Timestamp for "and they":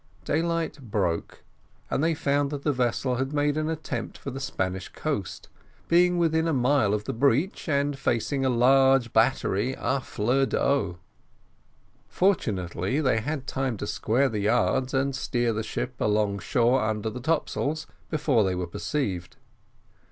1.91-2.15